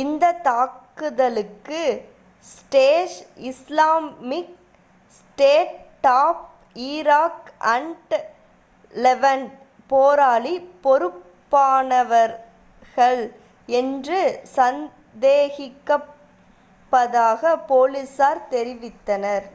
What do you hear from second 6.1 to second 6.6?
app